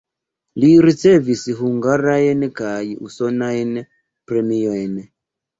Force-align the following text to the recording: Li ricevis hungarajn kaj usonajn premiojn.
Li 0.61 0.69
ricevis 0.85 1.43
hungarajn 1.59 2.47
kaj 2.63 2.81
usonajn 3.11 3.77
premiojn. 4.33 4.99